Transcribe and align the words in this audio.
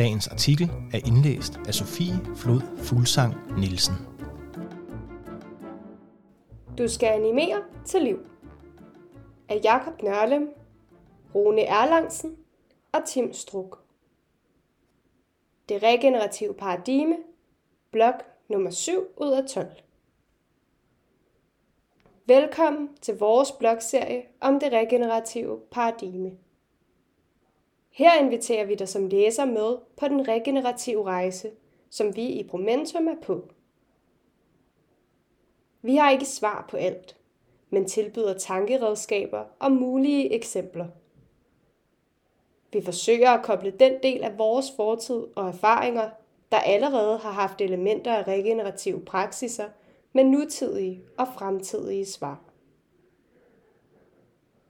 Dagens 0.00 0.28
artikel 0.28 0.70
er 0.92 0.98
indlæst 1.06 1.60
af 1.68 1.74
Sofie 1.74 2.14
Flod 2.36 2.60
Fuglsang 2.76 3.34
Nielsen. 3.58 3.94
Du 6.78 6.88
skal 6.88 7.06
animere 7.06 7.62
til 7.86 8.02
liv. 8.02 8.18
Af 9.48 9.60
Jakob 9.64 10.02
Nørlem, 10.02 10.54
Rune 11.34 11.62
Erlangsen 11.62 12.36
og 12.92 13.00
Tim 13.06 13.32
Struk. 13.32 13.82
Det 15.68 15.82
regenerative 15.82 16.54
paradigme, 16.54 17.16
blok 17.90 18.14
nummer 18.48 18.70
7 18.70 18.92
ud 19.16 19.30
af 19.30 19.48
12. 19.48 19.66
Velkommen 22.26 22.88
til 23.02 23.18
vores 23.18 23.52
blogserie 23.52 24.22
om 24.40 24.60
det 24.60 24.72
regenerative 24.72 25.60
paradigme. 25.70 26.30
Her 28.00 28.20
inviterer 28.20 28.64
vi 28.64 28.74
dig 28.74 28.88
som 28.88 29.06
læser 29.06 29.44
med 29.44 29.76
på 29.96 30.08
den 30.08 30.28
regenerative 30.28 31.04
rejse, 31.04 31.50
som 31.90 32.16
vi 32.16 32.26
i 32.28 32.48
Promentum 32.48 33.08
er 33.08 33.14
på. 33.22 33.48
Vi 35.82 35.96
har 35.96 36.10
ikke 36.10 36.24
svar 36.24 36.66
på 36.70 36.76
alt, 36.76 37.16
men 37.70 37.88
tilbyder 37.88 38.38
tankeredskaber 38.38 39.44
og 39.58 39.72
mulige 39.72 40.34
eksempler. 40.34 40.86
Vi 42.72 42.82
forsøger 42.82 43.30
at 43.30 43.44
koble 43.44 43.70
den 43.70 43.92
del 44.02 44.22
af 44.22 44.38
vores 44.38 44.72
fortid 44.76 45.26
og 45.36 45.48
erfaringer, 45.48 46.10
der 46.52 46.58
allerede 46.58 47.18
har 47.18 47.32
haft 47.32 47.60
elementer 47.60 48.14
af 48.14 48.28
regenerative 48.28 49.04
praksiser, 49.04 49.68
med 50.12 50.24
nutidige 50.24 51.02
og 51.18 51.28
fremtidige 51.28 52.06
svar. 52.06 52.40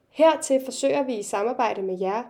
Hertil 0.09 0.61
forsøger 0.65 1.03
vi 1.03 1.15
i 1.15 1.23
samarbejde 1.23 1.83
med 1.83 1.99
jer 1.99 2.23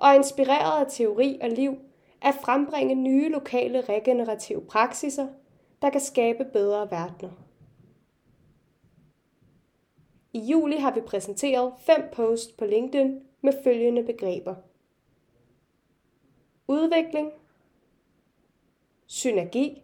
og 0.00 0.14
inspireret 0.14 0.84
af 0.84 0.90
teori 0.90 1.38
og 1.42 1.50
liv 1.50 1.78
at 2.22 2.34
frembringe 2.34 2.94
nye 2.94 3.28
lokale 3.28 3.80
regenerative 3.80 4.60
praksiser, 4.60 5.28
der 5.82 5.90
kan 5.90 6.00
skabe 6.00 6.44
bedre 6.52 6.90
verdener. 6.90 7.32
I 10.32 10.38
juli 10.38 10.76
har 10.76 10.94
vi 10.94 11.00
præsenteret 11.00 11.72
fem 11.78 12.02
posts 12.12 12.52
på 12.52 12.64
LinkedIn 12.64 13.20
med 13.40 13.52
følgende 13.64 14.02
begreber. 14.02 14.54
Udvikling, 16.68 17.32
synergi, 19.06 19.82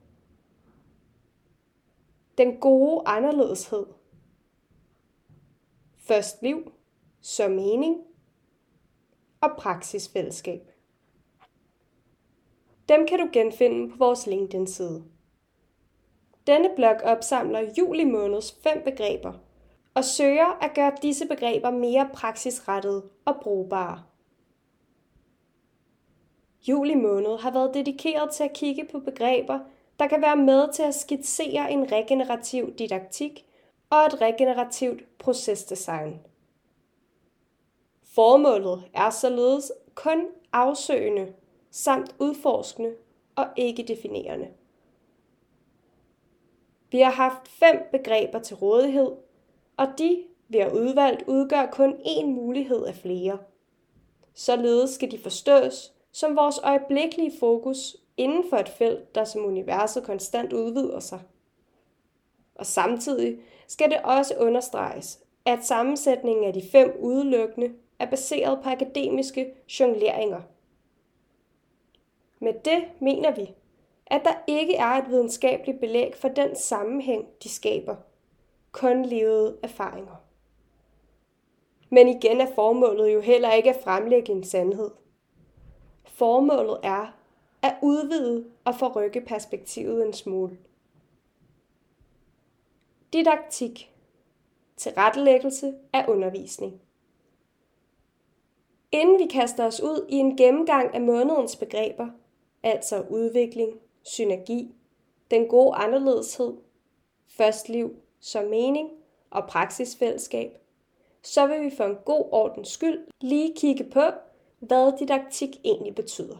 den 2.39 2.56
gode 2.56 3.03
anderledeshed, 3.06 3.87
først 5.97 6.42
liv, 6.42 6.72
så 7.20 7.48
mening 7.48 8.06
og 9.41 9.51
praksisfællesskab. 9.59 10.70
Dem 12.89 13.06
kan 13.06 13.19
du 13.19 13.29
genfinde 13.33 13.91
på 13.91 13.97
vores 13.98 14.27
LinkedIn-side. 14.27 15.05
Denne 16.47 16.69
blog 16.77 16.97
opsamler 17.05 17.73
juli 17.78 18.05
måneds 18.05 18.59
fem 18.62 18.83
begreber 18.84 19.33
og 19.95 20.05
søger 20.05 20.59
at 20.65 20.75
gøre 20.75 20.93
disse 21.03 21.27
begreber 21.27 21.70
mere 21.70 22.09
praksisrettede 22.15 23.03
og 23.25 23.34
brugbare. 23.43 24.03
Juli 26.69 26.94
måned 26.94 27.39
har 27.39 27.50
været 27.50 27.75
dedikeret 27.75 28.31
til 28.31 28.44
at 28.44 28.53
kigge 28.53 28.89
på 28.93 29.00
begreber, 29.00 29.59
der 29.99 30.06
kan 30.06 30.22
være 30.22 30.37
med 30.37 30.72
til 30.72 30.83
at 30.83 30.94
skitsere 30.94 31.72
en 31.72 31.93
regenerativ 31.93 32.75
didaktik 32.75 33.47
og 33.91 33.99
et 33.99 34.21
regenerativt 34.21 35.19
procesdesign. 35.19 36.21
Formålet 38.16 38.82
er 38.94 39.10
således 39.10 39.72
kun 39.94 40.27
afsøgende 40.53 41.32
samt 41.71 42.15
udforskende 42.19 42.94
og 43.34 43.47
ikke 43.56 43.82
definerende. 43.82 44.49
Vi 46.91 47.00
har 47.00 47.10
haft 47.10 47.49
fem 47.49 47.82
begreber 47.93 48.38
til 48.38 48.56
rådighed, 48.56 49.10
og 49.77 49.87
de, 49.99 50.25
vi 50.49 50.59
har 50.59 50.71
udvalgt, 50.71 51.25
udgør 51.27 51.66
kun 51.66 51.93
én 51.93 52.27
mulighed 52.27 52.84
af 52.84 52.94
flere. 52.94 53.38
Således 54.34 54.91
skal 54.91 55.10
de 55.10 55.19
forstås 55.19 55.93
som 56.12 56.37
vores 56.37 56.59
øjeblikkelige 56.62 57.33
fokus 57.41 57.97
inden 58.16 58.44
for 58.50 58.56
et 58.56 58.69
felt, 58.69 59.15
der 59.15 59.25
som 59.25 59.44
universet 59.44 60.04
konstant 60.04 60.53
udvider 60.53 61.00
sig. 61.00 61.21
Og 62.54 62.66
samtidig 62.66 63.38
skal 63.66 63.91
det 63.91 63.98
også 64.04 64.34
understreges, 64.38 65.19
at 65.44 65.65
sammensætningen 65.65 66.44
af 66.44 66.53
de 66.53 66.62
fem 66.72 66.97
udelukkende 67.00 67.72
er 67.99 68.11
baseret 68.11 68.62
på 68.62 68.69
akademiske 68.69 69.55
jongleringer. 69.81 70.41
Med 72.39 72.53
det 72.65 72.84
mener 73.01 73.31
vi, 73.31 73.55
at 74.07 74.21
der 74.25 74.34
ikke 74.47 74.77
er 74.77 74.87
et 74.87 75.09
videnskabeligt 75.09 75.81
belæg 75.81 76.15
for 76.17 76.29
den 76.29 76.57
sammenhæng, 76.57 77.27
de 77.43 77.49
skaber. 77.49 77.97
Kun 78.73 79.05
levede 79.05 79.59
erfaringer. 79.62 80.23
Men 81.91 82.09
igen 82.09 82.41
er 82.41 82.55
formålet 82.55 83.15
jo 83.15 83.21
heller 83.21 83.53
ikke 83.53 83.71
at 83.71 83.83
fremlægge 83.84 84.33
en 84.33 84.45
sandhed. 84.45 84.91
Formålet 86.05 86.81
er 86.83 87.17
at 87.63 87.75
udvide 87.83 88.45
og 88.65 88.75
forrykke 88.75 89.21
perspektivet 89.21 90.07
en 90.07 90.13
smule. 90.13 90.59
Didaktik. 93.13 93.93
Tilrettelæggelse 94.77 95.75
af 95.93 96.05
undervisning. 96.09 96.81
Inden 98.92 99.19
vi 99.19 99.26
kaster 99.26 99.66
os 99.66 99.80
ud 99.80 100.06
i 100.08 100.14
en 100.14 100.36
gennemgang 100.36 100.94
af 100.94 101.00
månedens 101.00 101.56
begreber, 101.56 102.08
altså 102.62 103.04
udvikling, 103.10 103.80
synergi, 104.02 104.74
den 105.30 105.48
gode 105.48 105.76
anderledeshed, 105.76 106.54
først 107.28 107.69
liv 107.69 107.97
som 108.20 108.44
mening 108.44 108.91
og 109.30 109.47
praksisfællesskab, 109.48 110.58
så 111.22 111.47
vil 111.47 111.60
vi 111.60 111.70
for 111.70 111.84
en 111.84 111.98
god 112.04 112.28
ordens 112.32 112.69
skyld 112.69 113.06
lige 113.20 113.54
kigge 113.56 113.84
på, 113.84 114.02
hvad 114.58 114.98
didaktik 114.98 115.50
egentlig 115.64 115.94
betyder. 115.94 116.36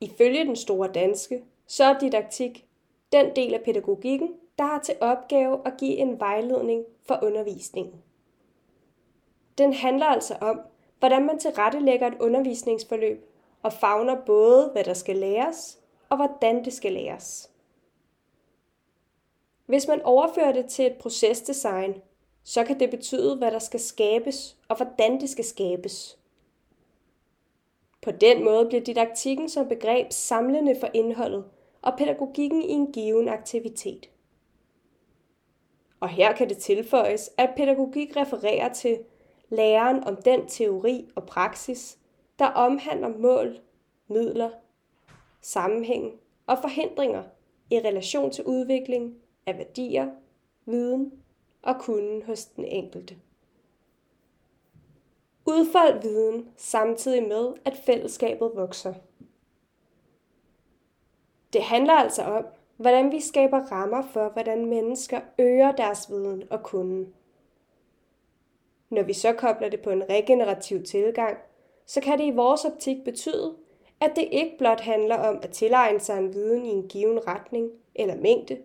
Ifølge 0.00 0.44
den 0.44 0.56
store 0.56 0.92
danske, 0.92 1.44
så 1.66 1.84
er 1.84 1.98
didaktik 1.98 2.66
den 3.12 3.36
del 3.36 3.54
af 3.54 3.62
pædagogikken, 3.62 4.34
der 4.58 4.64
har 4.64 4.80
til 4.80 4.94
opgave 5.00 5.60
at 5.66 5.72
give 5.78 5.96
en 5.96 6.20
vejledning 6.20 6.84
for 7.06 7.18
undervisningen. 7.22 8.02
Den 9.60 9.72
handler 9.72 10.06
altså 10.06 10.34
om, 10.40 10.60
hvordan 10.98 11.26
man 11.26 11.38
tilrettelægger 11.38 12.06
et 12.06 12.20
undervisningsforløb 12.20 13.30
og 13.62 13.72
fagner 13.72 14.24
både, 14.26 14.68
hvad 14.72 14.84
der 14.84 14.94
skal 14.94 15.16
læres 15.16 15.78
og 16.08 16.16
hvordan 16.16 16.64
det 16.64 16.72
skal 16.72 16.92
læres. 16.92 17.50
Hvis 19.66 19.88
man 19.88 20.02
overfører 20.02 20.52
det 20.52 20.66
til 20.66 20.86
et 20.86 20.96
procesdesign, 20.96 21.94
så 22.44 22.64
kan 22.64 22.80
det 22.80 22.90
betyde, 22.90 23.36
hvad 23.36 23.50
der 23.50 23.58
skal 23.58 23.80
skabes 23.80 24.56
og 24.68 24.76
hvordan 24.76 25.20
det 25.20 25.30
skal 25.30 25.44
skabes. 25.44 26.18
På 28.02 28.10
den 28.10 28.44
måde 28.44 28.66
bliver 28.66 28.84
didaktikken 28.84 29.48
som 29.48 29.68
begreb 29.68 30.06
samlende 30.10 30.76
for 30.80 30.88
indholdet 30.94 31.44
og 31.82 31.98
pædagogikken 31.98 32.62
i 32.62 32.72
en 32.72 32.92
given 32.92 33.28
aktivitet. 33.28 34.10
Og 36.00 36.08
her 36.08 36.32
kan 36.32 36.48
det 36.48 36.58
tilføjes, 36.58 37.30
at 37.36 37.50
pædagogik 37.56 38.16
refererer 38.16 38.72
til 38.72 38.98
læren 39.50 40.04
om 40.04 40.16
den 40.16 40.46
teori 40.46 41.08
og 41.14 41.26
praksis, 41.26 41.98
der 42.38 42.46
omhandler 42.46 43.08
mål, 43.18 43.58
midler, 44.08 44.50
sammenhæng 45.40 46.20
og 46.46 46.58
forhindringer 46.58 47.22
i 47.70 47.78
relation 47.78 48.30
til 48.30 48.44
udvikling 48.44 49.16
af 49.46 49.58
værdier, 49.58 50.10
viden 50.66 51.12
og 51.62 51.80
kunden 51.80 52.22
hos 52.22 52.44
den 52.44 52.64
enkelte. 52.64 53.16
Udfold 55.46 56.02
viden 56.02 56.48
samtidig 56.56 57.28
med, 57.28 57.54
at 57.64 57.76
fællesskabet 57.76 58.50
vokser. 58.54 58.94
Det 61.52 61.62
handler 61.62 61.92
altså 61.92 62.22
om, 62.22 62.46
hvordan 62.76 63.12
vi 63.12 63.20
skaber 63.20 63.58
rammer 63.58 64.02
for, 64.02 64.28
hvordan 64.28 64.66
mennesker 64.66 65.20
øger 65.38 65.72
deres 65.72 66.10
viden 66.10 66.42
og 66.50 66.62
kunden. 66.62 67.14
Når 68.90 69.02
vi 69.02 69.12
så 69.12 69.32
kobler 69.32 69.68
det 69.68 69.80
på 69.80 69.90
en 69.90 70.10
regenerativ 70.10 70.82
tilgang, 70.82 71.38
så 71.86 72.00
kan 72.00 72.18
det 72.18 72.24
i 72.24 72.30
vores 72.30 72.64
optik 72.64 73.04
betyde, 73.04 73.56
at 74.00 74.12
det 74.16 74.28
ikke 74.30 74.58
blot 74.58 74.80
handler 74.80 75.16
om 75.16 75.38
at 75.42 75.50
tilegne 75.50 76.00
sig 76.00 76.18
en 76.18 76.34
viden 76.34 76.66
i 76.66 76.68
en 76.68 76.88
given 76.88 77.26
retning, 77.26 77.70
eller 77.94 78.16
mængde, 78.16 78.58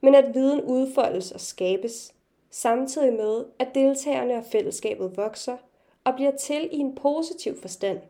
men 0.00 0.14
at 0.14 0.34
viden 0.34 0.62
udfoldes 0.62 1.32
og 1.32 1.40
skabes, 1.40 2.14
samtidig 2.50 3.12
med, 3.12 3.44
at 3.58 3.68
deltagerne 3.74 4.36
og 4.36 4.44
fællesskabet 4.44 5.16
vokser 5.16 5.56
og 6.04 6.14
bliver 6.14 6.36
til 6.36 6.68
i 6.72 6.76
en 6.76 6.94
positiv 6.94 7.60
forstand, 7.60 8.00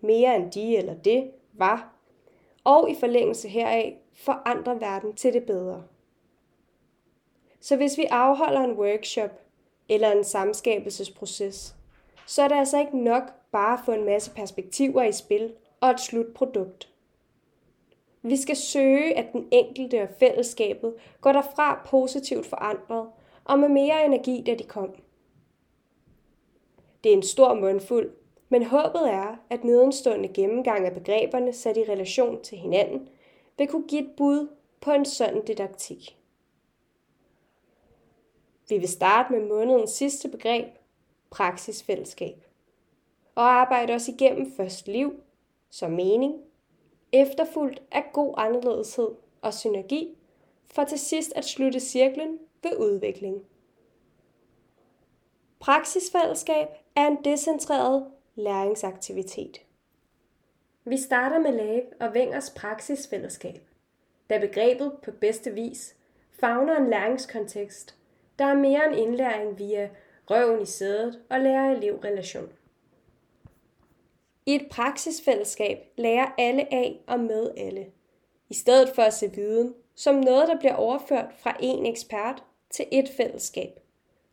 mere 0.00 0.36
end 0.36 0.50
de 0.50 0.76
eller 0.76 0.94
det 0.94 1.30
var, 1.52 1.94
og 2.64 2.90
i 2.90 2.94
forlængelse 2.94 3.48
heraf 3.48 3.98
forandrer 4.14 4.74
verden 4.74 5.14
til 5.14 5.32
det 5.32 5.46
bedre. 5.46 5.84
Så 7.60 7.76
hvis 7.76 7.98
vi 7.98 8.04
afholder 8.04 8.60
en 8.60 8.72
workshop 8.72 9.41
eller 9.94 10.12
en 10.12 10.24
samskabelsesproces, 10.24 11.74
så 12.26 12.42
er 12.42 12.48
det 12.48 12.54
altså 12.54 12.78
ikke 12.78 12.98
nok 12.98 13.22
bare 13.52 13.78
at 13.78 13.84
få 13.84 13.92
en 13.92 14.04
masse 14.04 14.30
perspektiver 14.30 15.02
i 15.02 15.12
spil 15.12 15.52
og 15.80 15.90
et 15.90 16.00
slutprodukt. 16.00 16.88
Vi 18.22 18.36
skal 18.36 18.56
søge, 18.56 19.18
at 19.18 19.32
den 19.32 19.48
enkelte 19.50 20.02
og 20.02 20.08
fællesskabet 20.18 20.94
går 21.20 21.32
derfra 21.32 21.86
positivt 21.86 22.46
forandret 22.46 23.08
og 23.44 23.58
med 23.58 23.68
mere 23.68 24.04
energi, 24.04 24.42
da 24.46 24.54
de 24.54 24.64
kom. 24.64 24.94
Det 27.04 27.12
er 27.12 27.16
en 27.16 27.22
stor 27.22 27.54
mundfuld, 27.54 28.10
men 28.48 28.64
håbet 28.64 29.10
er, 29.10 29.36
at 29.50 29.64
nedenstående 29.64 30.28
gennemgang 30.28 30.86
af 30.86 30.94
begreberne 30.94 31.52
sat 31.52 31.76
i 31.76 31.84
relation 31.88 32.42
til 32.42 32.58
hinanden 32.58 33.08
vil 33.58 33.68
kunne 33.68 33.88
give 33.88 34.02
et 34.02 34.10
bud 34.16 34.48
på 34.80 34.90
en 34.92 35.04
sådan 35.04 35.44
didaktik. 35.44 36.16
Vi 38.72 38.78
vil 38.78 38.88
starte 38.88 39.32
med 39.32 39.48
månedens 39.48 39.90
sidste 39.90 40.28
begreb, 40.28 40.66
praksisfællesskab, 41.30 42.44
og 43.34 43.42
arbejde 43.42 43.94
os 43.94 44.08
igennem 44.08 44.52
først 44.56 44.88
liv, 44.88 45.20
som 45.70 45.90
mening, 45.90 46.34
efterfulgt 47.12 47.82
af 47.90 48.04
god 48.12 48.34
anderledeshed 48.36 49.08
og 49.42 49.54
synergi, 49.54 50.16
for 50.66 50.84
til 50.84 50.98
sidst 50.98 51.32
at 51.36 51.44
slutte 51.44 51.80
cirklen 51.80 52.38
ved 52.62 52.76
udvikling. 52.76 53.42
Praksisfællesskab 55.60 56.68
er 56.96 57.06
en 57.06 57.24
decentreret 57.24 58.06
læringsaktivitet. 58.34 59.60
Vi 60.84 60.96
starter 60.96 61.38
med 61.38 61.52
Lave 61.52 61.82
og 62.00 62.10
Wengers 62.10 62.50
praksisfællesskab, 62.50 63.62
da 64.30 64.38
begrebet 64.38 64.92
på 65.02 65.10
bedste 65.10 65.50
vis 65.50 65.96
fagner 66.30 66.76
en 66.76 66.90
læringskontekst, 66.90 67.96
der 68.42 68.48
er 68.48 68.54
mere 68.54 68.86
end 68.86 68.96
indlæring 68.96 69.58
via 69.58 69.88
røven 70.30 70.62
i 70.62 70.66
sædet 70.66 71.20
og 71.30 71.40
lærer-elev-relation. 71.40 72.48
I 74.46 74.54
et 74.54 74.66
praksisfællesskab 74.70 75.78
lærer 75.96 76.26
alle 76.38 76.74
af 76.74 77.00
og 77.06 77.20
med 77.20 77.50
alle, 77.56 77.86
i 78.50 78.54
stedet 78.54 78.88
for 78.94 79.02
at 79.02 79.14
se 79.14 79.32
viden 79.34 79.74
som 79.94 80.14
noget, 80.14 80.48
der 80.48 80.58
bliver 80.58 80.74
overført 80.74 81.34
fra 81.38 81.56
en 81.60 81.86
ekspert 81.86 82.44
til 82.70 82.84
et 82.92 83.08
fællesskab. 83.16 83.80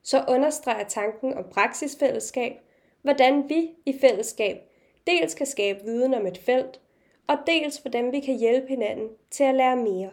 Så 0.04 0.24
understreger 0.28 0.88
tanken 0.88 1.34
om 1.34 1.44
praksisfællesskab, 1.52 2.54
hvordan 3.02 3.50
vi 3.50 3.70
i 3.86 4.00
fællesskab 4.02 4.58
dels 5.08 5.34
kan 5.34 5.46
skabe 5.46 5.84
viden 5.84 6.14
om 6.14 6.26
et 6.26 6.38
felt, 6.38 6.80
og 7.28 7.38
dels 7.48 7.78
hvordan 7.78 8.12
vi 8.12 8.20
kan 8.20 8.38
hjælpe 8.38 8.68
hinanden 8.68 9.10
til 9.32 9.44
at 9.44 9.56
lære 9.56 9.76
mere. 9.76 10.10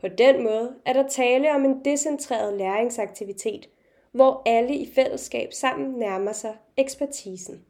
På 0.00 0.08
den 0.08 0.42
måde 0.42 0.74
er 0.86 0.92
der 0.92 1.08
tale 1.08 1.54
om 1.54 1.64
en 1.64 1.84
decentreret 1.84 2.58
læringsaktivitet, 2.58 3.68
hvor 4.12 4.42
alle 4.46 4.74
i 4.74 4.92
fællesskab 4.94 5.52
sammen 5.52 5.98
nærmer 5.98 6.32
sig 6.32 6.56
ekspertisen. 6.76 7.64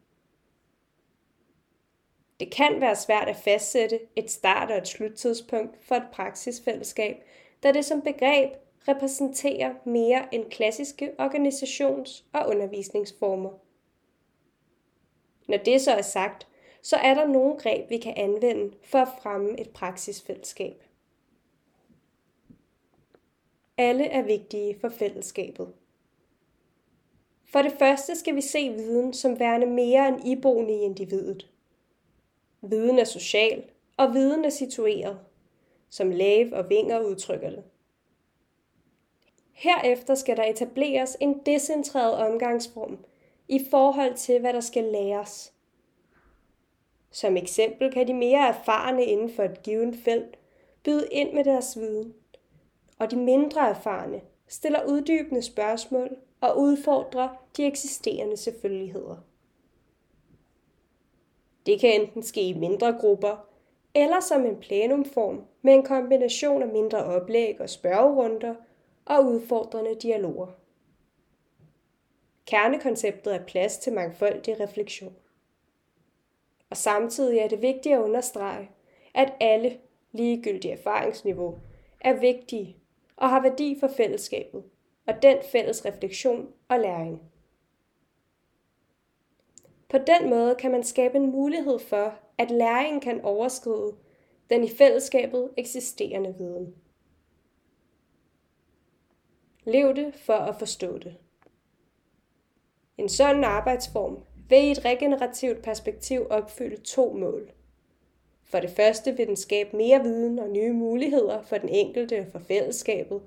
Det 2.39 2.51
kan 2.51 2.81
være 2.81 2.95
svært 2.95 3.27
at 3.27 3.35
fastsætte 3.35 3.99
et 4.15 4.31
start- 4.31 4.71
og 4.71 4.77
et 4.77 4.87
sluttidspunkt 4.87 5.83
for 5.83 5.95
et 5.95 6.07
praksisfællesskab, 6.13 7.23
da 7.63 7.71
det 7.71 7.85
som 7.85 8.01
begreb 8.01 8.49
repræsenterer 8.87 9.73
mere 9.85 10.35
end 10.35 10.45
klassiske 10.51 11.11
organisations- 11.19 12.23
og 12.33 12.49
undervisningsformer. 12.49 13.51
Når 15.47 15.57
det 15.57 15.81
så 15.81 15.91
er 15.91 16.01
sagt, 16.01 16.47
så 16.81 16.95
er 16.95 17.13
der 17.13 17.27
nogle 17.27 17.57
greb, 17.57 17.89
vi 17.89 17.97
kan 17.97 18.13
anvende 18.17 18.75
for 18.83 18.99
at 18.99 19.09
fremme 19.21 19.59
et 19.59 19.69
praksisfællesskab. 19.69 20.83
Alle 23.79 24.05
er 24.05 24.21
vigtige 24.21 24.79
for 24.81 24.89
fællesskabet. 24.89 25.73
For 27.51 27.61
det 27.61 27.71
første 27.79 28.15
skal 28.15 28.35
vi 28.35 28.41
se 28.41 28.69
viden 28.69 29.13
som 29.13 29.39
værende 29.39 29.67
mere 29.67 30.07
end 30.07 30.27
iboende 30.27 30.73
i 30.73 30.81
individet. 30.81 31.51
Viden 32.61 32.99
er 32.99 33.03
social, 33.03 33.63
og 33.97 34.13
viden 34.13 34.45
er 34.45 34.49
situeret, 34.49 35.19
som 35.89 36.11
Lave 36.11 36.55
og 36.55 36.69
Vinger 36.69 36.99
udtrykker 36.99 37.49
det. 37.49 37.63
Herefter 39.51 40.15
skal 40.15 40.37
der 40.37 40.43
etableres 40.43 41.17
en 41.19 41.41
decentreret 41.45 42.13
omgangsform 42.13 42.97
i 43.47 43.65
forhold 43.69 44.15
til, 44.15 44.39
hvad 44.39 44.53
der 44.53 44.61
skal 44.61 44.83
læres. 44.83 45.53
Som 47.11 47.37
eksempel 47.37 47.93
kan 47.93 48.07
de 48.07 48.13
mere 48.13 48.47
erfarne 48.47 49.05
inden 49.05 49.29
for 49.29 49.43
et 49.43 49.63
givet 49.63 49.95
felt 49.95 50.39
byde 50.83 51.07
ind 51.11 51.33
med 51.33 51.43
deres 51.43 51.79
viden, 51.79 52.13
og 52.99 53.11
de 53.11 53.15
mindre 53.15 53.69
erfarne 53.69 54.21
stiller 54.47 54.85
uddybende 54.87 55.41
spørgsmål 55.41 56.17
og 56.41 56.59
udfordrer 56.59 57.29
de 57.57 57.65
eksisterende 57.65 58.37
selvfølgeligheder. 58.37 59.15
Det 61.65 61.79
kan 61.79 62.01
enten 62.01 62.23
ske 62.23 62.41
i 62.41 62.53
mindre 62.53 62.97
grupper, 62.99 63.45
eller 63.95 64.19
som 64.19 64.45
en 64.45 64.57
plenumform 64.57 65.45
med 65.61 65.73
en 65.73 65.83
kombination 65.83 66.61
af 66.61 66.67
mindre 66.67 67.03
oplæg 67.03 67.61
og 67.61 67.69
spørgerunder 67.69 68.55
og 69.05 69.25
udfordrende 69.25 69.95
dialoger. 69.95 70.47
Kernekonceptet 72.45 73.35
er 73.35 73.45
plads 73.45 73.77
til 73.77 73.93
mangfoldig 73.93 74.59
refleksion. 74.59 75.15
Og 76.69 76.77
samtidig 76.77 77.39
er 77.39 77.47
det 77.47 77.61
vigtigt 77.61 77.95
at 77.95 78.01
understrege, 78.01 78.69
at 79.13 79.33
alle 79.39 79.79
ligegyldige 80.11 80.73
erfaringsniveau 80.73 81.59
er 82.01 82.19
vigtige 82.19 82.78
og 83.19 83.29
har 83.29 83.41
værdi 83.41 83.77
for 83.79 83.87
fællesskabet 83.87 84.63
og 85.07 85.21
den 85.21 85.37
fælles 85.51 85.85
refleksion 85.85 86.47
og 86.67 86.79
læring. 86.79 87.21
På 89.89 89.97
den 89.97 90.29
måde 90.29 90.55
kan 90.55 90.71
man 90.71 90.83
skabe 90.83 91.17
en 91.17 91.31
mulighed 91.31 91.79
for, 91.79 92.19
at 92.37 92.51
læringen 92.51 93.01
kan 93.01 93.21
overskride 93.21 93.95
den 94.49 94.63
i 94.63 94.69
fællesskabet 94.69 95.49
eksisterende 95.57 96.35
viden. 96.37 96.75
Lev 99.63 99.95
det 99.95 100.15
for 100.15 100.33
at 100.33 100.55
forstå 100.55 100.97
det. 100.97 101.17
En 102.97 103.09
sådan 103.09 103.43
arbejdsform 103.43 104.17
vil 104.49 104.67
i 104.67 104.71
et 104.71 104.85
regenerativt 104.85 105.61
perspektiv 105.63 106.27
opfylde 106.29 106.81
to 106.81 107.13
mål. 107.13 107.51
For 108.49 108.59
det 108.59 108.69
første 108.69 109.17
vil 109.17 109.27
den 109.27 109.35
skabe 109.35 109.77
mere 109.77 110.03
viden 110.03 110.39
og 110.39 110.49
nye 110.49 110.73
muligheder 110.73 111.41
for 111.41 111.57
den 111.57 111.69
enkelte 111.69 112.19
og 112.19 112.25
for 112.31 112.39
fællesskabet. 112.39 113.21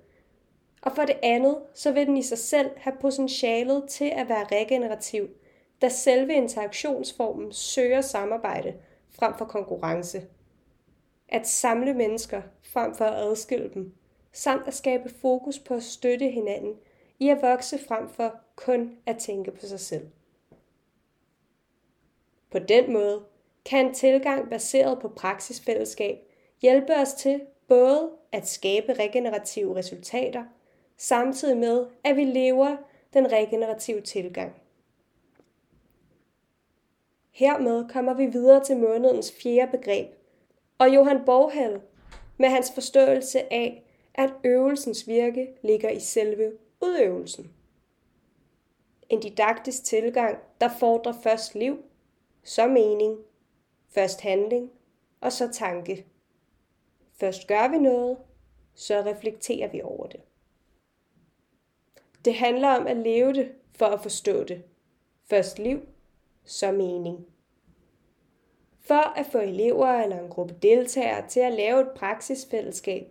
Og 0.82 0.92
for 0.94 1.04
det 1.04 1.16
andet, 1.22 1.58
så 1.74 1.92
vil 1.92 2.06
den 2.06 2.16
i 2.16 2.22
sig 2.22 2.38
selv 2.38 2.70
have 2.76 2.96
potentialet 3.00 3.84
til 3.88 4.12
at 4.16 4.28
være 4.28 4.44
regenerativ, 4.44 5.28
da 5.82 5.88
selve 5.88 6.34
interaktionsformen 6.34 7.52
søger 7.52 8.00
samarbejde 8.00 8.74
frem 9.10 9.34
for 9.38 9.44
konkurrence. 9.44 10.22
At 11.28 11.48
samle 11.48 11.94
mennesker 11.94 12.42
frem 12.62 12.94
for 12.94 13.04
at 13.04 13.22
adskille 13.22 13.70
dem, 13.74 13.94
samt 14.32 14.66
at 14.66 14.74
skabe 14.74 15.08
fokus 15.08 15.58
på 15.58 15.74
at 15.74 15.82
støtte 15.82 16.28
hinanden 16.28 16.74
i 17.18 17.28
at 17.28 17.42
vokse 17.42 17.78
frem 17.78 18.08
for 18.08 18.40
kun 18.56 18.96
at 19.06 19.18
tænke 19.18 19.50
på 19.50 19.66
sig 19.66 19.80
selv. 19.80 20.08
På 22.50 22.58
den 22.58 22.92
måde 22.92 23.22
kan 23.64 23.86
en 23.86 23.94
tilgang 23.94 24.50
baseret 24.50 24.98
på 24.98 25.08
praksisfællesskab 25.08 26.18
hjælpe 26.62 26.96
os 26.96 27.12
til 27.12 27.40
både 27.68 28.10
at 28.32 28.48
skabe 28.48 28.92
regenerative 28.92 29.76
resultater, 29.76 30.44
samtidig 30.96 31.56
med 31.56 31.86
at 32.04 32.16
vi 32.16 32.24
lever 32.24 32.76
den 33.14 33.32
regenerative 33.32 34.00
tilgang. 34.00 34.52
Hermed 37.30 37.88
kommer 37.88 38.14
vi 38.14 38.26
videre 38.26 38.64
til 38.64 38.76
månedens 38.76 39.32
fjerde 39.42 39.70
begreb, 39.70 40.08
og 40.78 40.94
Johan 40.94 41.24
Borghal 41.24 41.80
med 42.38 42.48
hans 42.48 42.72
forståelse 42.74 43.52
af, 43.52 43.84
at 44.14 44.32
øvelsens 44.44 45.08
virke 45.08 45.48
ligger 45.62 45.90
i 45.90 46.00
selve 46.00 46.52
udøvelsen. 46.80 47.52
En 49.08 49.20
didaktisk 49.20 49.84
tilgang, 49.84 50.38
der 50.60 50.68
fordrer 50.80 51.12
først 51.22 51.54
liv, 51.54 51.84
så 52.42 52.66
mening, 52.66 53.18
først 53.94 54.20
handling 54.20 54.70
og 55.20 55.32
så 55.32 55.52
tanke. 55.52 56.06
Først 57.12 57.46
gør 57.46 57.68
vi 57.68 57.78
noget, 57.78 58.18
så 58.74 59.00
reflekterer 59.00 59.68
vi 59.68 59.82
over 59.82 60.06
det. 60.06 60.20
Det 62.24 62.34
handler 62.34 62.68
om 62.68 62.86
at 62.86 62.96
leve 62.96 63.32
det 63.32 63.52
for 63.74 63.86
at 63.86 64.02
forstå 64.02 64.44
det. 64.44 64.62
Først 65.30 65.58
liv, 65.58 65.80
så 66.44 66.72
mening. 66.72 67.26
For 68.80 69.18
at 69.18 69.26
få 69.26 69.38
elever 69.38 69.86
eller 69.86 70.20
en 70.20 70.28
gruppe 70.28 70.54
deltagere 70.62 71.28
til 71.28 71.40
at 71.40 71.52
lave 71.52 71.80
et 71.80 71.90
praksisfællesskab, 71.96 73.06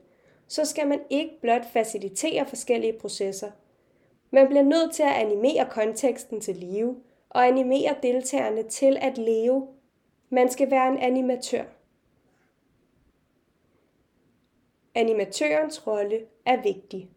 så 0.48 0.66
skal 0.66 0.88
man 0.88 1.00
ikke 1.10 1.42
blot 1.42 1.66
facilitere 1.74 2.46
forskellige 2.46 3.00
processer. 3.00 3.52
Man 4.32 4.48
bliver 4.48 4.64
nødt 4.64 4.94
til 4.94 5.04
at 5.04 5.14
animere 5.14 5.68
konteksten 5.70 6.42
til 6.42 6.56
live 6.56 6.96
og 7.30 7.48
animere 7.48 7.96
deltagerne 8.04 8.64
til 8.64 8.98
at 9.02 9.18
leve. 9.18 9.68
Man 10.34 10.50
skal 10.50 10.72
være 10.72 10.88
en 10.88 10.98
animatør. 10.98 11.64
Animatørens 14.96 15.88
rolle 15.88 16.26
er 16.46 16.62
vigtig. 16.62 17.10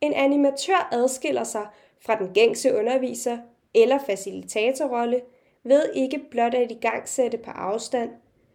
En 0.00 0.12
animatør 0.12 0.88
adskiller 0.92 1.44
sig 1.44 1.68
fra 2.00 2.18
den 2.18 2.34
gængse 2.34 2.74
underviser 2.74 3.38
eller 3.74 3.98
facilitatorrolle 3.98 5.22
ved 5.62 5.92
ikke 5.94 6.24
blot 6.30 6.54
at 6.54 6.70
igangsætte 6.70 7.38
på 7.38 7.50
afstand, 7.50 8.10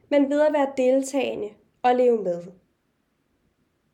men 0.09 0.29
ved 0.29 0.41
at 0.41 0.53
være 0.53 0.73
deltagende 0.77 1.49
og 1.81 1.95
leve 1.95 2.23
med. 2.23 2.43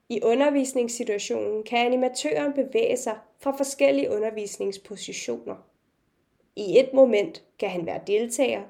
I 0.10 0.22
undervisningssituationen 0.24 1.64
kan 1.64 1.86
animatøren 1.86 2.54
bevæge 2.54 2.98
sig 2.98 3.18
fra 3.40 3.52
forskellige 3.52 4.12
undervisningspositioner. 4.12 5.56
I 6.56 6.80
et 6.80 6.94
moment 6.94 7.44
kan 7.60 7.70
han 7.70 7.86
være 7.86 8.02
deltager, 8.08 8.64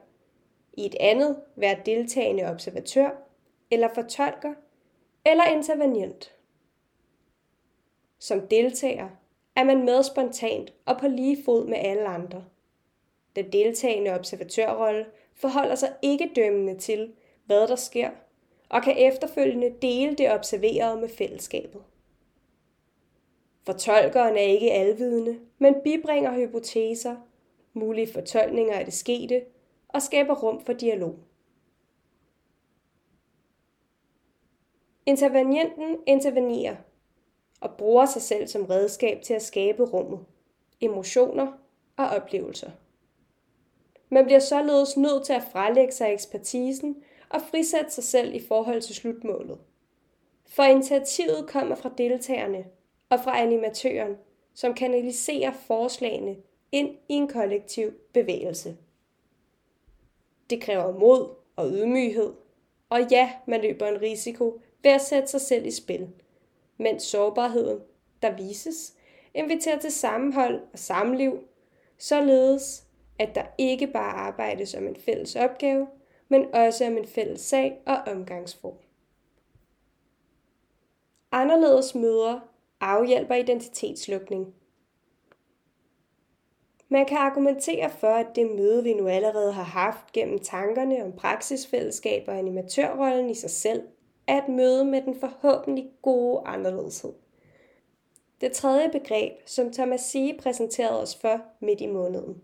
i 0.79 0.85
et 0.85 0.95
andet 0.99 1.37
være 1.55 1.77
deltagende 1.85 2.43
observatør 2.43 3.09
eller 3.71 3.89
fortolker 3.95 4.53
eller 5.25 5.43
intervenient. 5.43 6.35
Som 8.19 8.47
deltager 8.47 9.09
er 9.55 9.63
man 9.63 9.85
med 9.85 10.03
spontant 10.03 10.73
og 10.85 10.97
på 10.99 11.07
lige 11.07 11.43
fod 11.45 11.67
med 11.67 11.77
alle 11.77 12.05
andre. 12.05 12.45
Den 13.35 13.51
deltagende 13.51 14.13
observatørrolle 14.13 15.05
forholder 15.35 15.75
sig 15.75 15.93
ikke 16.01 16.31
dømmende 16.35 16.77
til, 16.77 17.13
hvad 17.45 17.67
der 17.67 17.75
sker, 17.75 18.09
og 18.69 18.83
kan 18.83 18.95
efterfølgende 18.97 19.75
dele 19.81 20.15
det 20.15 20.31
observerede 20.31 21.01
med 21.01 21.09
fællesskabet. 21.09 21.81
Fortolkeren 23.65 24.35
er 24.35 24.41
ikke 24.41 24.71
alvidende, 24.71 25.39
men 25.57 25.75
bibringer 25.83 26.33
hypoteser, 26.33 27.15
mulige 27.73 28.13
fortolkninger 28.13 28.73
af 28.73 28.85
det 28.85 28.93
skete 28.93 29.41
og 29.89 30.01
skaber 30.01 30.35
rum 30.35 30.65
for 30.65 30.73
dialog. 30.73 31.15
Intervenienten 35.05 35.97
intervenerer 36.07 36.75
og 37.61 37.77
bruger 37.77 38.05
sig 38.05 38.21
selv 38.21 38.47
som 38.47 38.65
redskab 38.65 39.21
til 39.21 39.33
at 39.33 39.41
skabe 39.41 39.83
rummet, 39.83 40.25
emotioner 40.81 41.51
og 41.97 42.07
oplevelser. 42.07 42.71
Man 44.09 44.25
bliver 44.25 44.39
således 44.39 44.97
nødt 44.97 45.25
til 45.25 45.33
at 45.33 45.43
frelægge 45.51 45.91
sig 45.91 46.13
ekspertisen 46.13 47.03
og 47.29 47.41
frisætte 47.41 47.91
sig 47.91 48.03
selv 48.03 48.35
i 48.35 48.41
forhold 48.47 48.81
til 48.81 48.95
slutmålet. 48.95 49.57
For 50.45 50.63
initiativet 50.63 51.49
kommer 51.49 51.75
fra 51.75 51.91
deltagerne 51.97 52.65
og 53.09 53.19
fra 53.19 53.41
animatøren, 53.41 54.17
som 54.53 54.73
kanaliserer 54.73 55.51
forslagene 55.51 56.35
ind 56.71 56.89
i 57.09 57.13
en 57.13 57.27
kollektiv 57.27 57.91
bevægelse. 58.13 58.77
Det 60.49 60.61
kræver 60.61 60.99
mod 60.99 61.35
og 61.55 61.69
ydmyghed, 61.69 62.33
og 62.89 62.99
ja, 63.11 63.31
man 63.47 63.61
løber 63.61 63.87
en 63.87 64.01
risiko 64.01 64.61
ved 64.83 64.91
at 64.91 65.01
sætte 65.01 65.27
sig 65.27 65.41
selv 65.41 65.65
i 65.65 65.71
spil, 65.71 66.09
mens 66.77 67.03
sårbarheden, 67.03 67.79
der 68.21 68.35
vises, 68.35 68.93
inviterer 69.33 69.79
til 69.79 69.91
sammenhold 69.91 70.61
og 70.73 70.79
samliv, 70.79 71.43
således 71.97 72.83
at 73.19 73.35
der 73.35 73.43
ikke 73.57 73.87
bare 73.87 74.13
arbejdes 74.13 74.75
om 74.75 74.87
en 74.87 74.95
fælles 74.95 75.35
opgave, 75.35 75.87
men 76.27 76.55
også 76.55 76.85
om 76.85 76.97
en 76.97 77.07
fælles 77.07 77.41
sag 77.41 77.81
og 77.85 77.95
omgangsform. 77.95 78.77
Anderledes 81.31 81.95
møder 81.95 82.39
afhjælper 82.79 83.35
identitetslukning. 83.35 84.53
Man 86.91 87.05
kan 87.05 87.17
argumentere 87.17 87.89
for, 87.89 88.07
at 88.07 88.27
det 88.35 88.51
møde, 88.55 88.83
vi 88.83 88.93
nu 88.93 89.07
allerede 89.07 89.53
har 89.53 89.63
haft 89.63 90.11
gennem 90.13 90.39
tankerne 90.39 91.03
om 91.03 91.11
praksisfællesskab 91.11 92.23
og 92.27 92.37
animatørrollen 92.37 93.29
i 93.29 93.33
sig 93.33 93.49
selv, 93.49 93.81
er 94.27 94.41
et 94.41 94.49
møde 94.49 94.85
med 94.85 95.01
den 95.01 95.19
forhåbentlig 95.19 95.91
gode 96.01 96.41
anderledeshed. 96.45 97.13
Det 98.41 98.51
tredje 98.51 98.89
begreb, 98.89 99.33
som 99.45 99.73
Thomas 99.73 100.01
Sige 100.01 100.37
præsenterede 100.39 101.01
os 101.01 101.15
for 101.15 101.41
midt 101.59 101.81
i 101.81 101.87
måneden. 101.87 102.41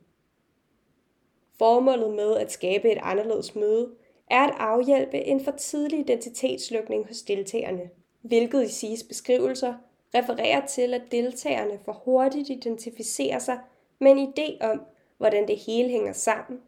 Formålet 1.58 2.14
med 2.14 2.36
at 2.38 2.52
skabe 2.52 2.92
et 2.92 2.98
anderledes 3.02 3.56
møde 3.56 3.92
er 4.32 4.44
at 4.44 4.54
afhjælpe 4.58 5.18
en 5.18 5.44
for 5.44 5.52
tidlig 5.52 6.00
identitetslukning 6.00 7.08
hos 7.08 7.22
deltagerne, 7.22 7.90
hvilket 8.22 8.64
i 8.64 8.68
Siges 8.68 9.04
beskrivelser 9.04 9.74
refererer 10.16 10.66
til, 10.66 10.94
at 10.94 11.02
deltagerne 11.12 11.80
for 11.86 12.02
hurtigt 12.06 12.50
identificerer 12.50 13.40
sig 13.40 13.60
med 14.00 14.12
en 14.12 14.34
idé 14.34 14.66
om, 14.66 14.82
hvordan 15.18 15.48
det 15.48 15.58
hele 15.58 15.90
hænger 15.90 16.14
sammen, 16.14 16.62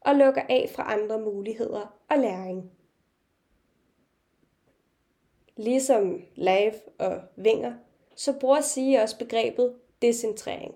og 0.00 0.14
lukker 0.14 0.42
af 0.48 0.70
fra 0.74 0.92
andre 0.92 1.20
muligheder 1.20 1.96
og 2.08 2.18
læring. 2.18 2.70
Ligesom 5.56 6.22
Lave 6.34 6.74
og 6.98 7.20
Vinger, 7.36 7.74
så 8.14 8.32
bruger 8.32 8.60
Sige 8.60 9.02
også 9.02 9.18
begrebet 9.18 9.74
decentrering, 10.02 10.74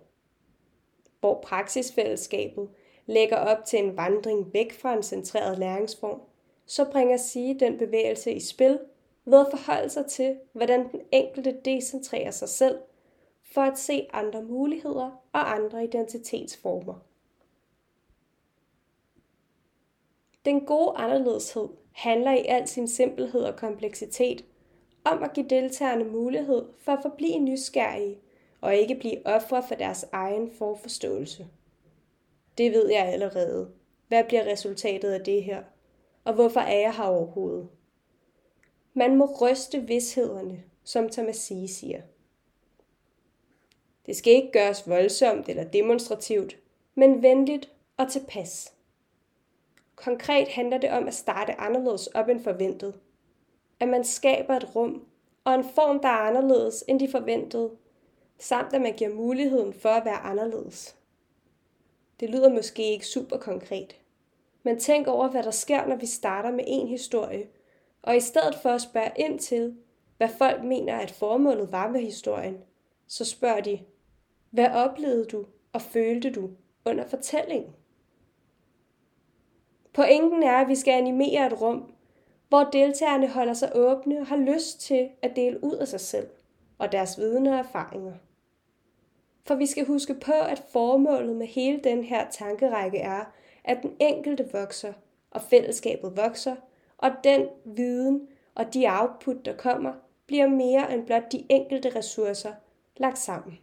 hvor 1.21 1.41
praksisfællesskabet 1.41 2.69
lægger 3.07 3.37
op 3.37 3.65
til 3.65 3.79
en 3.79 3.97
vandring 3.97 4.55
væk 4.55 4.73
fra 4.73 4.97
en 4.97 5.03
centreret 5.03 5.59
læringsform, 5.59 6.21
så 6.67 6.91
bringer 6.91 7.17
Sige 7.17 7.61
den 7.61 7.79
bevægelse 7.79 8.33
i 8.33 8.41
spil 8.41 8.79
ved 9.25 9.41
at 9.41 9.47
forholde 9.51 9.91
sig 9.91 10.07
til, 10.07 10.39
hvordan 10.53 10.89
den 10.93 11.01
enkelte 11.13 11.61
decentrerer 11.65 12.31
sig 12.31 12.49
selv 12.49 12.79
for 13.53 13.61
at 13.61 13.79
se 13.79 14.07
andre 14.13 14.43
muligheder 14.43 15.23
og 15.33 15.55
andre 15.55 15.85
identitetsformer. 15.85 16.95
Den 20.45 20.67
gode 20.67 20.97
anderledeshed 20.97 21.69
handler 21.93 22.33
i 22.33 22.45
al 22.49 22.69
sin 22.69 22.89
simpelhed 22.89 23.41
og 23.41 23.57
kompleksitet 23.57 24.45
om 25.05 25.23
at 25.23 25.33
give 25.33 25.49
deltagerne 25.49 26.05
mulighed 26.05 26.65
for 26.79 26.93
at 26.93 27.03
forblive 27.03 27.39
nysgerrige 27.39 28.19
og 28.61 28.77
ikke 28.77 28.95
blive 28.95 29.27
ofre 29.27 29.63
for 29.69 29.75
deres 29.75 30.07
egen 30.13 30.51
forforståelse. 30.51 31.47
Det 32.59 32.73
ved 32.73 32.91
jeg 32.91 33.07
allerede. 33.07 33.71
Hvad 34.09 34.25
bliver 34.25 34.45
resultatet 34.45 35.11
af 35.11 35.25
det 35.25 35.45
her? 35.45 35.63
Og 36.25 36.35
hvorfor 36.35 36.61
er 36.61 36.79
jeg 36.79 36.95
her 36.95 37.05
overhovedet? 37.05 37.69
Man 38.95 39.17
må 39.17 39.37
ryste 39.41 39.81
vidshederne, 39.81 40.63
som 40.85 41.09
Thomas 41.09 41.37
Sige 41.37 41.69
siger. 41.69 42.03
Det 44.11 44.17
skal 44.17 44.33
ikke 44.33 44.53
gøres 44.53 44.89
voldsomt 44.89 45.49
eller 45.49 45.65
demonstrativt, 45.65 46.57
men 46.95 47.23
venligt 47.23 47.71
og 47.97 48.13
tilpas. 48.13 48.73
Konkret 49.97 50.49
handler 50.49 50.79
det 50.79 50.91
om 50.91 51.07
at 51.07 51.15
starte 51.15 51.61
anderledes 51.61 52.07
op 52.07 52.29
end 52.29 52.45
forventet. 52.45 52.95
At 53.81 53.89
man 53.89 54.05
skaber 54.05 54.55
et 54.57 54.77
rum 54.77 55.07
og 55.45 55.55
en 55.55 55.65
form, 55.65 56.01
der 56.01 56.09
er 56.09 56.13
anderledes 56.13 56.85
end 56.89 57.01
de 57.01 57.11
forventede, 57.11 57.71
samt 58.39 58.73
at 58.73 58.81
man 58.81 58.93
giver 58.93 59.15
muligheden 59.15 59.73
for 59.73 59.89
at 59.89 60.05
være 60.05 60.19
anderledes. 60.19 60.97
Det 62.21 62.31
lyder 62.31 62.49
måske 62.49 62.93
ikke 62.93 63.07
super 63.07 63.37
konkret, 63.37 63.97
men 64.63 64.81
tænk 64.81 65.07
over, 65.07 65.29
hvad 65.29 65.43
der 65.43 65.51
sker, 65.51 65.87
når 65.87 65.97
vi 65.97 66.07
starter 66.07 66.51
med 66.51 66.65
en 66.67 66.89
historie, 66.89 67.47
og 68.03 68.17
i 68.17 68.21
stedet 68.21 68.55
for 68.55 68.71
at 68.71 68.83
spørge 68.83 69.13
ind 69.17 69.39
til, 69.39 69.77
hvad 70.17 70.29
folk 70.39 70.65
mener, 70.65 70.99
at 70.99 71.11
formålet 71.11 71.73
var 71.73 71.89
med 71.89 72.01
historien, 72.01 72.59
så 73.11 73.25
spørger 73.25 73.61
de, 73.61 73.81
hvad 74.51 74.69
oplevede 74.71 75.25
du 75.25 75.47
og 75.73 75.83
følte 75.83 76.31
du 76.31 76.51
under 76.85 77.07
fortællingen? 77.07 77.71
Pointen 79.93 80.43
er, 80.43 80.57
at 80.57 80.69
vi 80.69 80.75
skal 80.75 80.93
animere 80.93 81.47
et 81.47 81.61
rum, 81.61 81.93
hvor 82.49 82.65
deltagerne 82.65 83.29
holder 83.29 83.55
sig 83.55 83.73
åbne 83.75 84.21
og 84.21 84.27
har 84.27 84.37
lyst 84.37 84.81
til 84.81 85.09
at 85.23 85.37
dele 85.37 85.65
ud 85.65 85.75
af 85.75 85.89
sig 85.89 86.01
selv 86.01 86.29
og 86.79 86.93
deres 86.93 87.19
viden 87.19 87.47
og 87.47 87.55
erfaringer. 87.55 88.13
For 89.47 89.55
vi 89.55 89.67
skal 89.67 89.87
huske 89.87 90.15
på, 90.15 90.33
at 90.33 90.63
formålet 90.73 91.37
med 91.37 91.47
hele 91.47 91.81
den 91.85 92.05
her 92.05 92.31
tankerække 92.31 92.99
er, 92.99 93.25
at 93.65 93.79
den 93.83 93.97
enkelte 94.01 94.49
vokser, 94.53 94.93
og 95.31 95.43
fællesskabet 95.43 96.17
vokser, 96.17 96.57
og 96.99 97.11
den 97.25 97.49
viden 97.65 98.29
og 98.55 98.75
de 98.75 98.87
output, 98.89 99.45
der 99.45 99.57
kommer, 99.57 99.93
bliver 100.27 100.49
mere 100.49 100.95
end 100.95 101.07
blot 101.07 101.33
de 101.33 101.47
enkelte 101.49 101.97
ressourcer 101.97 102.53
lagt 102.97 103.19
sammen. 103.19 103.59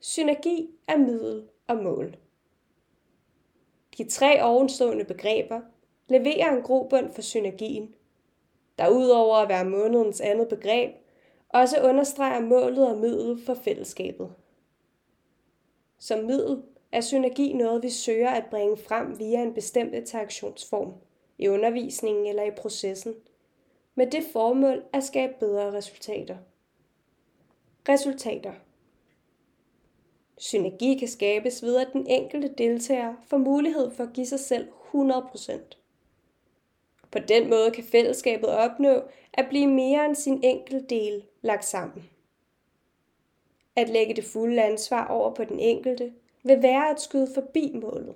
Synergi 0.00 0.70
er 0.88 0.96
middel 0.96 1.48
og 1.66 1.76
mål. 1.76 2.16
De 3.98 4.08
tre 4.08 4.42
ovenstående 4.42 5.04
begreber 5.04 5.60
leverer 6.08 6.56
en 6.56 6.62
grobund 6.62 7.12
for 7.12 7.22
synergien, 7.22 7.94
der 8.78 8.88
udover 8.88 9.36
at 9.36 9.48
være 9.48 9.64
månedens 9.64 10.20
andet 10.20 10.48
begreb, 10.48 10.94
også 11.48 11.80
understreger 11.82 12.40
målet 12.40 12.88
og 12.88 12.98
middel 12.98 13.44
for 13.44 13.54
fællesskabet. 13.54 14.34
Som 15.98 16.24
middel 16.24 16.62
er 16.92 17.00
synergi 17.00 17.52
noget, 17.52 17.82
vi 17.82 17.90
søger 17.90 18.30
at 18.30 18.46
bringe 18.50 18.76
frem 18.76 19.18
via 19.18 19.42
en 19.42 19.54
bestemt 19.54 19.94
interaktionsform, 19.94 20.92
i 21.38 21.48
undervisningen 21.48 22.26
eller 22.26 22.42
i 22.42 22.50
processen, 22.50 23.14
med 23.94 24.06
det 24.10 24.24
formål 24.32 24.84
at 24.92 25.04
skabe 25.04 25.32
bedre 25.40 25.72
resultater. 25.72 26.36
Resultater 27.88 28.52
Synergi 30.42 30.98
kan 30.98 31.08
skabes 31.08 31.62
ved, 31.62 31.76
at 31.76 31.88
den 31.92 32.06
enkelte 32.06 32.48
deltager 32.58 33.14
får 33.26 33.38
mulighed 33.38 33.90
for 33.90 34.04
at 34.04 34.12
give 34.12 34.26
sig 34.26 34.40
selv 34.40 34.68
100%. 34.94 35.52
På 37.10 37.18
den 37.18 37.50
måde 37.50 37.70
kan 37.70 37.84
fællesskabet 37.84 38.48
opnå 38.48 39.02
at 39.32 39.46
blive 39.48 39.66
mere 39.66 40.06
end 40.06 40.14
sin 40.14 40.40
enkelte 40.44 40.86
del 40.86 41.22
lagt 41.42 41.64
sammen. 41.64 42.10
At 43.76 43.88
lægge 43.88 44.14
det 44.14 44.24
fulde 44.24 44.62
ansvar 44.62 45.06
over 45.06 45.34
på 45.34 45.44
den 45.44 45.58
enkelte 45.58 46.12
vil 46.42 46.62
være 46.62 46.90
at 46.90 47.00
skyde 47.00 47.28
forbi 47.34 47.72
målet. 47.82 48.14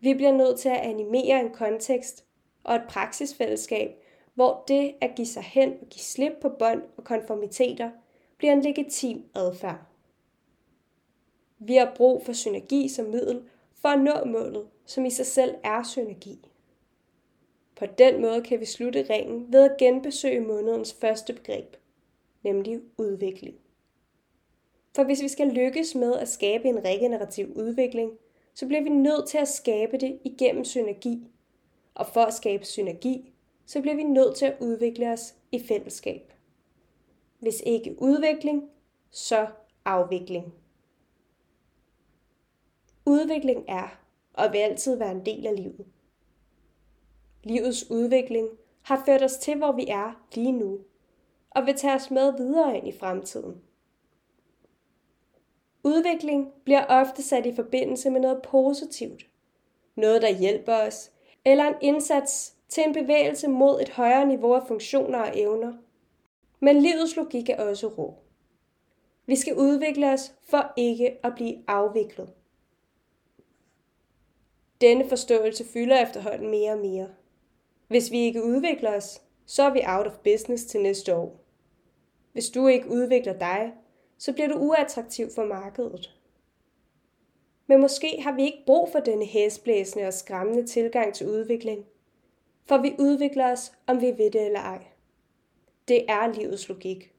Vi 0.00 0.14
bliver 0.14 0.32
nødt 0.32 0.58
til 0.58 0.68
at 0.68 0.80
animere 0.80 1.40
en 1.40 1.50
kontekst 1.50 2.24
og 2.64 2.74
et 2.74 2.84
praksisfællesskab, 2.88 3.90
hvor 4.34 4.64
det 4.68 4.94
at 5.00 5.10
give 5.16 5.26
sig 5.26 5.42
hen 5.42 5.72
og 5.80 5.86
give 5.86 6.02
slip 6.02 6.32
på 6.40 6.48
bånd 6.48 6.82
og 6.96 7.04
konformiteter 7.04 7.90
bliver 8.38 8.52
en 8.52 8.62
legitim 8.62 9.24
adfærd. 9.34 9.87
Vi 11.58 11.74
har 11.74 11.92
brug 11.96 12.22
for 12.22 12.32
synergi 12.32 12.88
som 12.88 13.06
middel 13.06 13.42
for 13.74 13.88
at 13.88 14.00
nå 14.00 14.24
målet, 14.24 14.66
som 14.86 15.04
i 15.04 15.10
sig 15.10 15.26
selv 15.26 15.54
er 15.64 15.82
synergi. 15.82 16.38
På 17.76 17.86
den 17.86 18.22
måde 18.22 18.42
kan 18.42 18.60
vi 18.60 18.64
slutte 18.64 19.06
ringen 19.10 19.52
ved 19.52 19.70
at 19.70 19.76
genbesøge 19.78 20.40
månedens 20.40 20.92
første 20.92 21.32
begreb, 21.32 21.76
nemlig 22.42 22.80
udvikling. 22.98 23.56
For 24.96 25.04
hvis 25.04 25.22
vi 25.22 25.28
skal 25.28 25.46
lykkes 25.46 25.94
med 25.94 26.14
at 26.14 26.28
skabe 26.28 26.68
en 26.68 26.84
regenerativ 26.84 27.52
udvikling, 27.56 28.12
så 28.54 28.66
bliver 28.66 28.82
vi 28.82 28.88
nødt 28.88 29.28
til 29.28 29.38
at 29.38 29.48
skabe 29.48 29.96
det 29.96 30.18
igennem 30.24 30.64
synergi. 30.64 31.26
Og 31.94 32.06
for 32.06 32.20
at 32.20 32.34
skabe 32.34 32.64
synergi, 32.64 33.32
så 33.66 33.80
bliver 33.80 33.96
vi 33.96 34.02
nødt 34.02 34.36
til 34.36 34.46
at 34.46 34.56
udvikle 34.60 35.12
os 35.12 35.34
i 35.52 35.58
fællesskab. 35.58 36.32
Hvis 37.38 37.62
ikke 37.66 37.96
udvikling, 37.98 38.70
så 39.10 39.46
afvikling. 39.84 40.54
Udvikling 43.08 43.64
er 43.68 43.98
og 44.34 44.52
vil 44.52 44.58
altid 44.58 44.96
være 44.96 45.10
en 45.10 45.26
del 45.26 45.46
af 45.46 45.56
livet. 45.56 45.86
Livets 47.44 47.90
udvikling 47.90 48.48
har 48.82 49.02
ført 49.06 49.22
os 49.22 49.36
til, 49.36 49.56
hvor 49.56 49.72
vi 49.72 49.86
er 49.88 50.26
lige 50.34 50.52
nu, 50.52 50.78
og 51.50 51.66
vil 51.66 51.74
tage 51.74 51.94
os 51.94 52.10
med 52.10 52.36
videre 52.36 52.76
ind 52.76 52.88
i 52.88 52.98
fremtiden. 52.98 53.62
Udvikling 55.84 56.52
bliver 56.64 56.84
ofte 56.84 57.22
sat 57.22 57.46
i 57.46 57.54
forbindelse 57.54 58.10
med 58.10 58.20
noget 58.20 58.42
positivt. 58.42 59.26
Noget, 59.94 60.22
der 60.22 60.38
hjælper 60.38 60.74
os, 60.74 61.10
eller 61.44 61.64
en 61.64 61.74
indsats 61.80 62.54
til 62.68 62.84
en 62.86 62.92
bevægelse 62.92 63.48
mod 63.48 63.80
et 63.80 63.88
højere 63.88 64.26
niveau 64.26 64.54
af 64.54 64.66
funktioner 64.68 65.18
og 65.18 65.30
evner. 65.34 65.72
Men 66.60 66.82
livets 66.82 67.16
logik 67.16 67.48
er 67.48 67.62
også 67.68 67.86
rå. 67.86 68.14
Vi 69.26 69.36
skal 69.36 69.56
udvikle 69.56 70.12
os 70.12 70.34
for 70.42 70.72
ikke 70.76 71.26
at 71.26 71.34
blive 71.34 71.62
afviklet. 71.66 72.32
Denne 74.80 75.08
forståelse 75.08 75.64
fylder 75.64 76.02
efterhånden 76.02 76.50
mere 76.50 76.72
og 76.72 76.78
mere. 76.78 77.08
Hvis 77.88 78.10
vi 78.10 78.18
ikke 78.18 78.44
udvikler 78.44 78.96
os, 78.96 79.22
så 79.46 79.62
er 79.62 79.70
vi 79.70 79.80
out 79.86 80.06
of 80.06 80.18
business 80.24 80.64
til 80.64 80.80
næste 80.80 81.14
år. 81.14 81.40
Hvis 82.32 82.50
du 82.50 82.66
ikke 82.66 82.90
udvikler 82.90 83.38
dig, 83.38 83.72
så 84.18 84.32
bliver 84.32 84.48
du 84.48 84.54
uattraktiv 84.54 85.30
for 85.34 85.44
markedet. 85.44 86.14
Men 87.66 87.80
måske 87.80 88.20
har 88.22 88.32
vi 88.32 88.42
ikke 88.42 88.62
brug 88.66 88.88
for 88.92 89.00
denne 89.00 89.24
hæsblæsende 89.24 90.06
og 90.06 90.14
skræmmende 90.14 90.66
tilgang 90.66 91.14
til 91.14 91.28
udvikling. 91.28 91.84
For 92.66 92.78
vi 92.78 92.94
udvikler 92.98 93.52
os, 93.52 93.72
om 93.86 94.00
vi 94.00 94.06
ved 94.06 94.30
det 94.30 94.46
eller 94.46 94.60
ej. 94.60 94.84
Det 95.88 96.04
er 96.08 96.32
livets 96.32 96.68
logik. 96.68 97.12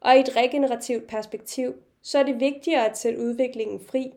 Og 0.00 0.16
i 0.16 0.20
et 0.20 0.36
regenerativt 0.36 1.06
perspektiv, 1.06 1.74
så 2.02 2.18
er 2.18 2.22
det 2.22 2.40
vigtigere 2.40 2.90
at 2.90 2.98
sætte 2.98 3.18
udviklingen 3.18 3.80
fri, 3.80 4.12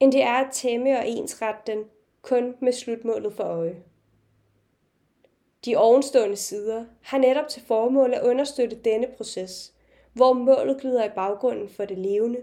end 0.00 0.12
det 0.12 0.22
er 0.22 0.34
at 0.34 0.52
tæmme 0.52 0.98
og 0.98 1.08
ensrette 1.08 1.72
den 1.72 1.84
kun 2.22 2.54
med 2.60 2.72
slutmålet 2.72 3.32
for 3.32 3.44
øje. 3.44 3.82
De 5.64 5.76
ovenstående 5.76 6.36
sider 6.36 6.84
har 7.02 7.18
netop 7.18 7.48
til 7.48 7.62
formål 7.62 8.14
at 8.14 8.22
understøtte 8.22 8.76
denne 8.76 9.06
proces, 9.16 9.74
hvor 10.12 10.32
målet 10.32 10.80
glider 10.80 11.04
i 11.04 11.14
baggrunden 11.14 11.68
for 11.68 11.84
det 11.84 11.98
levende, 11.98 12.42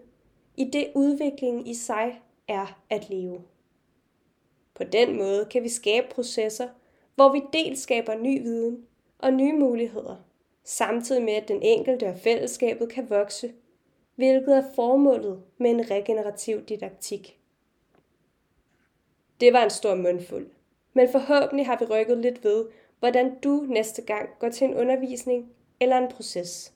i 0.58 0.63
det 0.63 0.92
udviklingen 0.96 1.68
i 1.68 1.74
sig 1.74 2.22
er 2.48 2.80
at 2.89 3.10
leve. 3.10 3.42
På 4.76 4.84
den 4.84 5.18
måde 5.18 5.46
kan 5.46 5.63
vi 5.63 5.70
skabe 5.70 6.08
processer, 6.12 6.68
hvor 7.15 7.32
vi 7.32 7.42
dels 7.54 7.80
skaber 7.80 8.15
ny 8.15 8.42
viden 8.42 8.86
og 9.18 9.34
nye 9.34 9.54
muligheder, 9.54 10.15
samtidig 10.63 11.24
med 11.24 11.34
at 11.34 11.48
den 11.48 11.62
enkelte 11.62 12.08
og 12.08 12.20
fællesskabet 12.20 12.89
kan 12.89 13.10
vokse, 13.10 13.54
hvilket 14.15 14.58
er 14.58 14.63
formålet 14.76 15.44
med 15.58 15.70
en 15.70 15.92
regenerativ 15.92 16.62
didaktik. 16.62 17.38
Det 19.39 19.54
var 19.54 19.63
en 19.63 19.69
stor 19.69 19.95
mundfuld, 19.95 20.49
men 20.93 21.12
forhåbentlig 21.12 21.65
har 21.65 21.78
vi 21.80 21.86
rykket 21.86 22.17
lidt 22.17 22.43
ved, 22.43 22.65
hvordan 22.99 23.39
du 23.39 23.65
næste 23.67 24.02
gang 24.02 24.30
går 24.39 24.49
til 24.49 24.67
en 24.67 24.73
undervisning 24.73 25.52
eller 25.80 25.97
en 25.97 26.12
proces. 26.12 26.73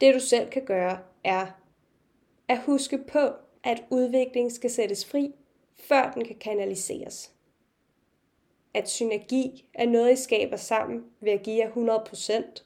Det 0.00 0.14
du 0.14 0.20
selv 0.20 0.50
kan 0.50 0.64
gøre 0.64 0.98
er 1.24 1.46
at 2.48 2.58
huske 2.58 2.98
på, 2.98 3.30
at 3.64 3.84
udvikling 3.90 4.52
skal 4.52 4.70
sættes 4.70 5.04
fri, 5.04 5.34
før 5.74 6.10
den 6.10 6.24
kan 6.24 6.36
kanaliseres. 6.36 7.32
At 8.74 8.88
synergi 8.88 9.68
er 9.74 9.86
noget, 9.86 10.12
I 10.12 10.16
skaber 10.16 10.56
sammen 10.56 11.04
ved 11.20 11.32
at 11.32 11.42
give 11.42 11.56
jer 11.56 11.70
100%. 11.70 12.64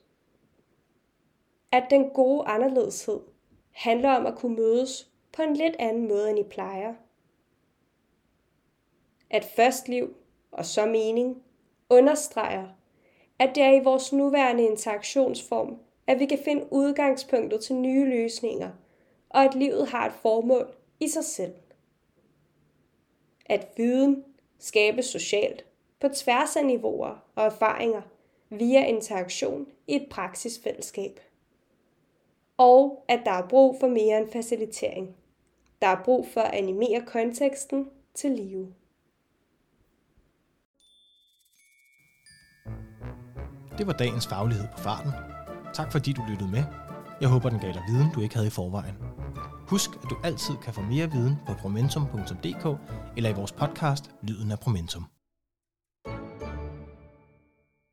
At 1.73 1.85
den 1.91 2.11
gode 2.11 2.47
anderledeshed 2.47 3.21
handler 3.71 4.11
om 4.11 4.27
at 4.27 4.35
kunne 4.35 4.57
mødes 4.57 5.11
på 5.33 5.43
en 5.43 5.57
lidt 5.57 5.77
anden 5.79 6.09
måde, 6.09 6.31
end 6.31 6.39
I 6.39 6.43
plejer. 6.43 6.95
At 9.31 9.45
først 9.45 9.89
liv 9.89 10.17
og 10.53 10.65
så 10.65 10.87
mening 10.87 11.43
understreger, 11.91 12.69
at 13.39 13.51
det 13.55 13.63
er 13.63 13.73
i 13.73 13.85
vores 13.85 14.13
nuværende 14.13 14.65
interaktionsform, 14.65 15.79
at 16.07 16.19
vi 16.19 16.27
kan 16.27 16.39
finde 16.45 16.67
udgangspunktet 16.71 17.61
til 17.61 17.77
nye 17.77 18.05
løsninger, 18.05 18.71
og 19.29 19.45
at 19.45 19.55
livet 19.55 19.89
har 19.89 20.07
et 20.07 20.13
formål 20.13 20.69
i 21.01 21.09
sig 21.09 21.25
selv. 21.25 21.55
At 23.47 23.69
viden 23.77 24.25
skabes 24.59 25.07
socialt 25.07 25.65
på 26.01 26.09
tværs 26.09 26.57
af 26.57 26.67
niveauer 26.67 27.25
og 27.35 27.45
erfaringer 27.45 28.03
via 28.51 28.87
interaktion 28.87 29.67
i 29.87 29.97
et 29.97 30.07
praksisfællesskab. 30.11 31.21
Og 32.57 33.05
at 33.09 33.21
der 33.25 33.31
er 33.31 33.49
brug 33.49 33.77
for 33.81 33.89
mere 33.89 34.19
end 34.19 34.31
facilitering. 34.31 35.17
Der 35.83 35.87
er 35.87 36.03
brug 36.05 36.27
for 36.27 36.41
at 36.41 36.55
animere 36.55 37.03
konteksten 37.07 37.91
til 38.15 38.31
live. 38.31 38.75
Det 43.79 43.87
var 43.87 43.93
dagens 43.93 44.27
faglighed 44.27 44.67
på 44.77 44.79
farten. 44.79 45.13
Tak 45.75 45.93
fordi 45.93 46.13
du 46.13 46.23
lyttede 46.29 46.51
med. 46.51 46.65
Jeg 47.21 47.29
håber, 47.29 47.49
den 47.51 47.59
gav 47.59 47.73
dig 47.73 47.83
viden, 47.89 48.11
du 48.15 48.21
ikke 48.21 48.35
havde 48.35 48.47
i 48.47 48.51
forvejen. 48.51 48.95
Husk, 49.69 49.91
at 50.05 50.11
du 50.11 50.17
altid 50.25 50.55
kan 50.65 50.75
få 50.75 50.81
mere 50.83 51.11
viden 51.11 51.37
på 51.47 51.55
promentum.dk 51.55 52.81
eller 53.17 53.31
i 53.31 53.33
vores 53.33 53.53
podcast 53.53 54.11
Lyden 54.23 54.51
af 54.51 54.61
Promentum. 54.61 55.07